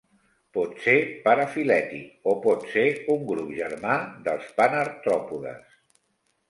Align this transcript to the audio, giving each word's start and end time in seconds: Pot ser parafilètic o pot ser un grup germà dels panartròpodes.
Pot 0.57 0.71
ser 0.85 0.95
parafilètic 1.27 2.31
o 2.31 2.35
pot 2.47 2.65
ser 2.73 2.87
un 3.17 3.29
grup 3.33 3.53
germà 3.61 4.01
dels 4.31 4.53
panartròpodes. 4.61 5.81